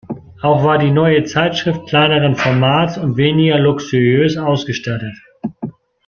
Auch 0.41 0.63
war 0.63 0.79
die 0.79 0.89
neue 0.89 1.25
Zeitschrift 1.25 1.85
kleineren 1.85 2.35
Formats 2.35 2.97
und 2.97 3.17
weniger 3.17 3.59
luxuriös 3.59 4.35
ausgestattet. 4.35 5.15